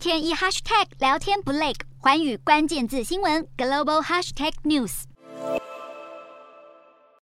[0.00, 5.02] 天一 hashtag 聊天不累，寰宇关键字新闻 global hashtag news。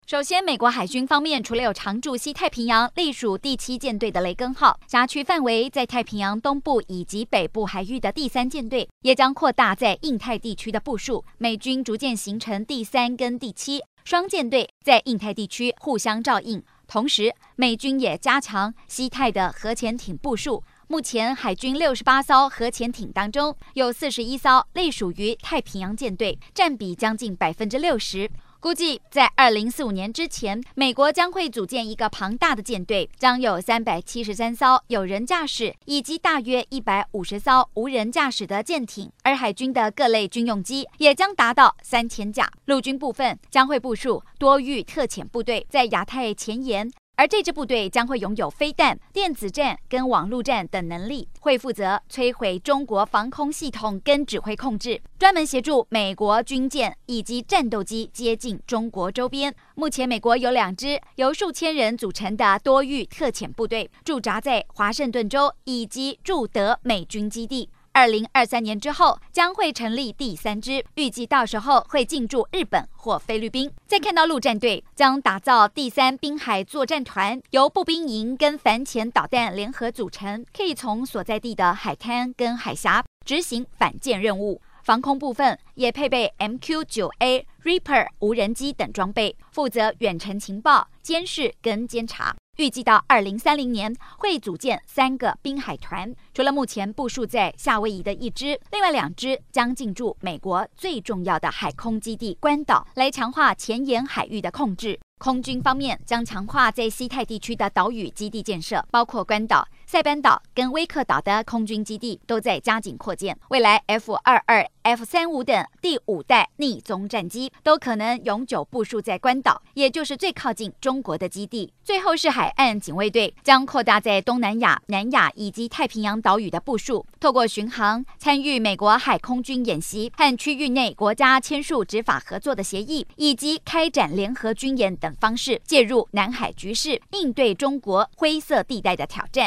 [0.06, 11.24] 首先，美国海军方面除了有常驻西太平洋隶属第七舰队的雷根号，辖区范围在太平洋东部以及北部海域的第三舰队，也将扩大在印太地区的部署。
[11.36, 16.62] 美军逐渐形成第三跟第七双舰队，在印太地区互相照应。
[16.86, 20.62] 同时，美军也加强西太的核潜艇部署。
[20.90, 28.30] 目前，海军六十八艘核潜艇当中，有四十一艘隶属于太平洋舰队，占比将近百分之六十。
[28.58, 42.50] 估计在二零四五年之前，美国将会组建一个庞大的舰队，将有三百七十三艘有人驾驶，以及大约一百五十艘无人驾驶的舰艇，而海军的各类军用机也将达到三千架。
[42.64, 46.90] 陆军部分将会部署多域特遣部队在亚太前沿。
[47.18, 59.52] 而这支部队将会拥有飞弹、电子战跟网络战等能力，会负责摧毁中国防空系统跟指挥控制，专门协助美国军舰以及战斗机接近中国周边。
[59.74, 67.68] 目前，美国有两支由数千人组成的多域特遣部队驻扎在华盛顿州以及驻德美军基地。
[67.98, 73.68] 二零二三年之后将会成立第三支，预计到时候会进驻日本或菲律宾。
[73.88, 84.62] 再看到陆战队将打造第三滨海作战团，由步兵营跟反潜导弹联合组成，可以从所在地的海滩跟海峡执行反舰任务。
[84.84, 92.36] 防空部分也配备 MQ-9A Reaper 无人机等装备，负责远程情报监视跟监察。
[92.58, 104.98] 预计到二零三零年会组建三个滨海团，除了目前部署在夏威夷的一支，另外两支将进驻美国最重要的海空基地关岛，来强化前沿海域的控制。
[105.20, 113.34] 空军方面将强化在西太地区的岛屿基地建设，包括关岛、塞班岛跟威克岛的空军基地都在加紧扩建。
[113.48, 121.72] 未来 F 二二、F 三五等第五代逆踪战机都可能永久部署在关岛，也就是最靠近中国的基地。
[121.82, 139.46] 最后是海岸警卫队将扩大在东南亚、南亚以及太平洋岛屿的部署，透过巡航、参与美国海空军演习和区域内国家签署执法合作的协议，以及开展联合军演等方式介入南海局势，应对中国灰色地带的挑战。